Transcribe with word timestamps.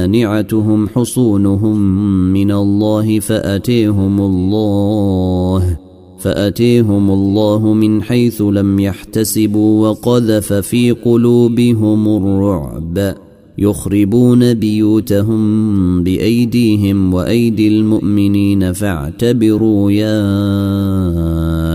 مانعتهم 0.00 0.88
حصونهم 0.88 1.78
من 2.32 2.52
الله 2.52 3.20
فأتيهم 3.20 4.20
الله 4.20 5.76
فأتيهم 6.18 7.10
الله 7.10 7.72
من 7.74 8.02
حيث 8.02 8.42
لم 8.42 8.80
يحتسبوا 8.80 9.88
وقذف 9.88 10.52
في 10.52 10.90
قلوبهم 10.90 12.08
الرعب. 12.08 13.14
يخربون 13.58 14.54
بيوتهم 14.54 16.02
بأيديهم 16.02 17.14
وأيدي 17.14 17.68
المؤمنين 17.68 18.72
فاعتبروا 18.72 19.90
يا 19.90 20.22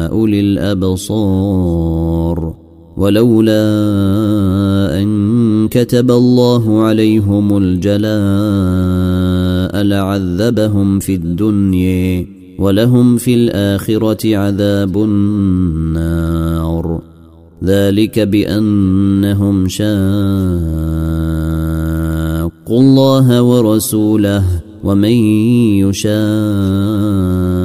أولي 0.07 0.39
الأبصار. 0.39 1.85
ولولا 2.97 3.61
أن 5.01 5.67
كتب 5.67 6.11
الله 6.11 6.81
عليهم 6.81 7.57
الجلاء 7.57 8.05
لعذبهم 9.83 10.99
في 10.99 11.15
الدنيا 11.15 12.25
ولهم 12.59 13.17
في 13.17 13.35
الآخرة 13.35 14.37
عذاب 14.37 14.97
النار. 14.97 17.01
ذلك 17.63 18.19
بأنهم 18.19 19.67
شاقوا 19.67 19.89
الله 22.69 23.41
ورسوله 23.41 24.43
ومن 24.83 25.11
يشاق 25.83 27.64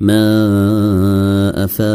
ما 0.00 1.64
افاء 1.64 1.88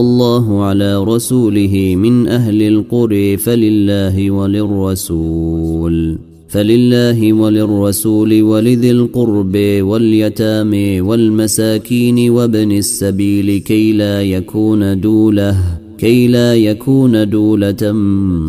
الله 0.00 0.64
على 0.64 1.04
رسوله 1.04 1.94
من 1.96 2.28
أهل 2.28 2.62
القرى 2.62 3.36
فلله 3.36 4.30
وللرسول 4.30 6.18
فلله 6.48 7.32
وللرسول 7.32 8.42
ولذي 8.42 8.90
القرب 8.90 9.56
واليتامى 9.80 11.00
والمساكين 11.00 12.30
وابن 12.30 12.72
السبيل 12.72 13.58
كي 13.60 13.92
لا 13.92 14.22
يكون 14.22 15.00
دوله 15.00 15.56
كي 15.98 16.28
لا 16.28 16.54
يكون 16.54 17.30
دولة 17.30 17.92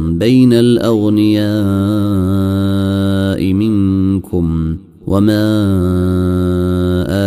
بين 0.09 0.53
الأغنياء 0.53 1.53
منكم 3.53 4.77
وما 5.07 5.45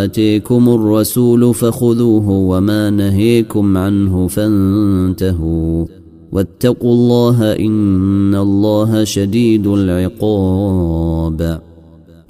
آتيكم 0.04 0.68
الرسول 0.68 1.54
فخذوه 1.54 2.30
وما 2.30 2.90
نهيكم 2.90 3.76
عنه 3.76 4.26
فانتهوا 4.26 5.86
واتقوا 6.32 6.92
الله 6.92 7.52
إن 7.52 8.34
الله 8.34 9.04
شديد 9.04 9.66
العقاب 9.66 11.60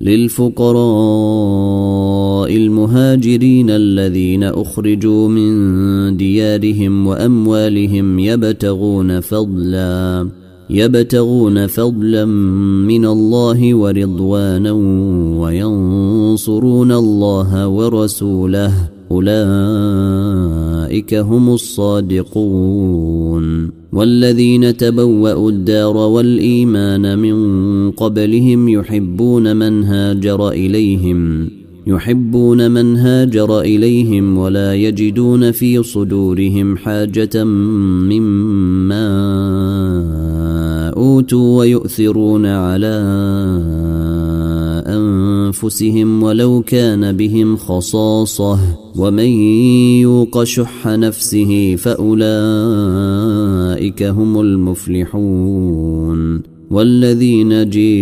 للفقراء 0.00 0.78
المهاجرين 2.56 3.70
الذين 3.70 4.44
أخرجوا 4.44 5.28
من 5.28 6.16
ديارهم 6.16 7.06
وأموالهم 7.06 8.18
يبتغون 8.18 9.20
فضلا 9.20 10.28
يبتغون 10.70 11.66
فضلا 11.66 12.24
من 12.84 13.04
الله 13.04 13.74
ورضوانا 13.74 14.72
وينصرون 15.40 16.92
الله 16.92 17.68
ورسوله. 17.68 18.88
أولئك 19.10 21.14
هم 21.14 21.54
الصادقون. 21.54 23.70
والذين 23.92 24.76
تبوأوا 24.76 25.50
الدار 25.50 25.96
والإيمان 25.96 27.18
من 27.18 27.90
قبلهم 27.90 28.68
يحبون 28.68 29.56
من 29.56 29.84
هاجر 29.84 30.50
إليهم. 30.50 31.50
يحبون 31.86 32.70
من 32.70 32.96
هاجر 32.96 33.60
إليهم 33.60 34.38
ولا 34.38 34.74
يجدون 34.74 35.50
في 35.50 35.82
صدورهم 35.82 36.76
حاجة 36.76 37.44
مما 37.44 39.08
أوتوا 41.28 41.58
ويؤثرون 41.58 42.46
على 42.46 43.04
أنفسهم 44.86 46.22
ولو 46.22 46.62
كان 46.62 47.16
بهم 47.16 47.56
خصاصة. 47.56 48.58
ومن 48.96 49.28
يوق 50.00 50.44
شح 50.44 50.86
نفسه 50.86 51.76
فأولئك 51.76 52.22
هم 54.02 54.40
المفلحون. 54.40 56.42
والذين 56.70 57.70
جيءوا 57.70 57.94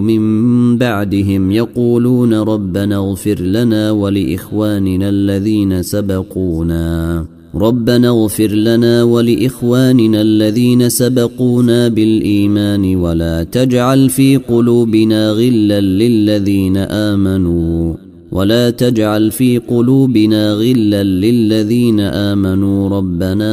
من 0.00 0.78
بعدهم 0.78 1.50
يقولون 1.50 2.34
ربنا 2.34 2.96
اغفر 2.96 3.40
لنا 3.40 3.90
ولإخواننا 3.90 5.08
الذين 5.08 5.82
سبقونا. 5.82 7.26
ربنا 7.56 8.08
اغفر 8.08 8.48
لنا 8.48 9.02
ولإخواننا 9.02 10.22
الذين 10.22 10.88
سبقونا 10.88 11.88
بالإيمان 11.88 12.96
ولا 12.96 13.42
تجعل 13.42 14.10
في 14.10 14.36
قلوبنا 14.36 15.30
غلا 15.30 15.80
للذين 15.80 16.76
آمنوا 16.76 17.94
ولا 18.32 18.70
تجعل 18.70 19.30
في 19.30 19.58
قلوبنا 19.58 20.52
غلا 20.52 21.02
للذين 21.02 22.00
آمنوا 22.00 22.88
ربنا 22.88 23.52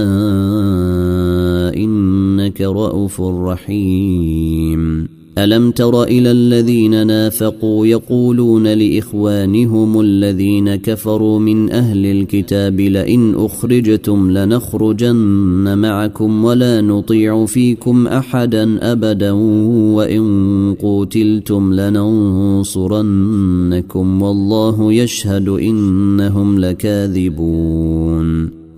إنك 1.75 2.61
رءوف 2.61 3.21
رحيم 3.21 5.07
ألم 5.37 5.71
تر 5.71 6.03
إلى 6.03 6.31
الذين 6.31 7.07
نافقوا 7.07 7.87
يقولون 7.87 8.67
لإخوانهم 8.67 10.01
الذين 10.01 10.75
كفروا 10.75 11.39
من 11.39 11.71
أهل 11.71 12.05
الكتاب 12.05 12.79
لئن 12.79 13.35
أخرجتم 13.35 14.31
لنخرجن 14.31 15.77
معكم 15.77 16.45
ولا 16.45 16.81
نطيع 16.81 17.45
فيكم 17.45 18.07
أحدا 18.07 18.91
أبدا 18.91 19.31
وإن 19.95 20.75
قوتلتم 20.81 21.73
لننصرنكم 21.73 23.01
والله 24.21 24.93
يشهد 24.93 25.49
إنهم 25.49 26.59
لكاذبون 26.59 28.60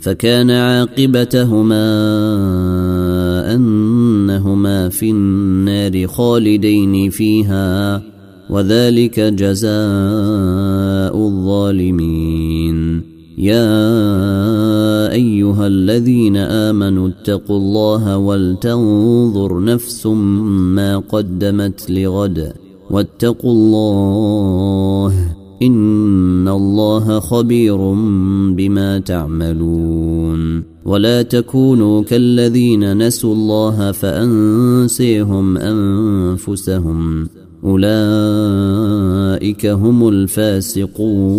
فكان 0.00 0.50
عاقبتهما 0.50 1.84
أنهما 3.54 4.88
في 4.88 5.10
النار 5.10 6.06
خالدين 6.06 7.10
فيها 7.10 8.02
وذلك 8.50 9.20
جزاء 9.20 11.16
الظالمين. 11.26 13.02
يا 13.38 15.12
أيها 15.12 15.66
الذين 15.66 16.36
آمنوا 16.36 17.08
اتقوا 17.08 17.56
الله 17.56 18.18
ولتنظر 18.18 19.64
نفس 19.64 20.06
ما 20.06 20.98
قدمت 20.98 21.90
لغد 21.90 22.52
واتقوا 22.90 23.52
الله 23.52 25.36
ان 25.62 26.48
الله 26.48 27.20
خبير 27.20 27.76
بما 28.56 28.98
تعملون 28.98 30.62
ولا 30.84 31.22
تكونوا 31.22 32.02
كالذين 32.02 33.06
نسوا 33.06 33.34
الله 33.34 33.92
فانسيهم 33.92 35.56
انفسهم 35.56 37.28
اولئك 37.64 37.96
هم 39.66 40.08
الفاسقون 40.08 41.38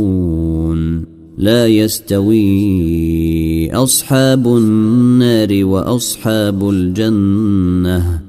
لا 1.37 1.67
يستوي 1.67 2.41
اصحاب 3.71 4.47
النار 4.47 5.65
واصحاب 5.65 6.69
الجنه 6.69 8.28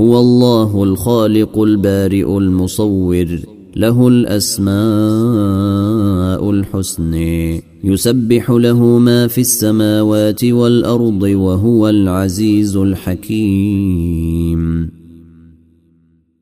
هو 0.00 0.20
الله 0.20 0.82
الخالق 0.82 1.58
البارئ 1.58 2.38
المصور 2.38 3.40
له 3.76 4.08
الأسماء 4.08 4.70
الحسنى 6.50 7.62
يسبح 7.84 8.50
له 8.50 8.98
ما 8.98 9.26
في 9.26 9.40
السماوات 9.40 10.44
والأرض 10.44 11.22
وهو 11.22 11.88
العزيز 11.88 12.76
الحكيم. 12.76 14.60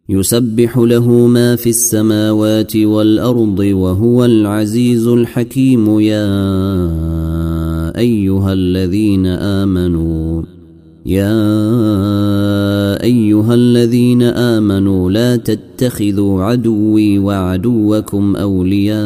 يسبح 0.09 0.79
له 0.79 1.27
ما 1.27 1.57
في 1.57 1.71
السماوات 1.71 2.77
والأرض 2.77 3.59
وهو 3.59 4.25
العزيز 4.25 5.07
الحكيم. 5.07 6.01
يا 6.01 6.29
أيها 7.99 8.53
الذين 8.53 9.27
آمنوا 9.27 10.58
يا 11.09 13.03
أيها 13.03 13.55
الذين 13.55 14.23
آمنوا 14.23 15.11
لا 15.11 15.37
تتخذوا 15.37 16.43
عدوي 16.43 17.19
وعدوكم 17.19 18.37
أولياء 18.37 18.99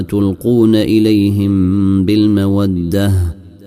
تلقون 0.00 0.74
إليهم 0.74 2.04
بالمودة 2.04 3.12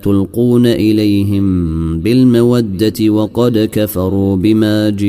تلقون 0.02 0.66
إليهم 0.66 2.00
بالمودة 2.00 3.10
وقد 3.10 3.68
كفروا 3.72 4.36
بما 4.36 4.90
جاءكم 4.90 5.08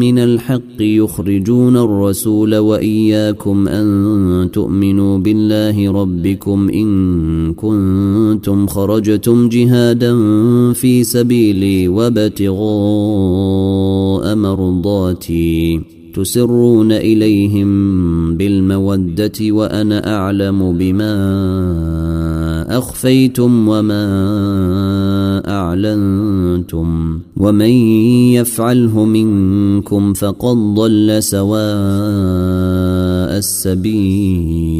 من 0.00 0.18
الحق 0.18 0.80
يخرجون 0.80 1.76
الرسول 1.76 2.56
وإياكم 2.56 3.68
أن 3.68 4.48
تؤمنوا 4.52 5.18
بالله 5.18 5.92
ربكم 5.92 6.68
إن 6.68 7.54
كنتم 7.54 8.66
خرجتم 8.66 9.48
جهادا 9.48 10.16
في 10.72 11.04
سبيلي 11.04 11.88
وابتغاء 11.88 12.56
مرضاتي 14.34 15.80
تسرون 16.16 16.92
إليهم 16.92 17.68
بالمودة 18.36 19.32
وأنا 19.40 20.16
أعلم 20.16 20.78
بما 20.78 21.14
أخفيتم 22.78 23.68
وما 23.68 24.06
أعلنتم 25.48 27.18
ومن 27.36 27.70
يفعله 28.36 29.04
منكم 29.04 30.14
فقد 30.14 30.56
ضل 30.56 31.22
سواء 31.22 31.56
السبيل. 33.38 34.75